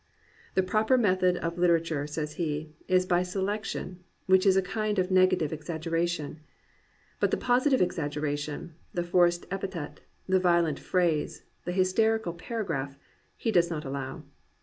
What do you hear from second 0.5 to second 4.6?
"The proper method of litera ture," says he, "is by selection, which is